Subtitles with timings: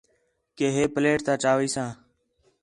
[0.57, 1.89] کہ ہے پلیٹ تا چاویساں